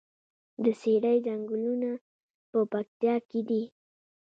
[0.63, 1.89] د څیړۍ ځنګلونه
[2.49, 3.63] په پکتیا کې دي؟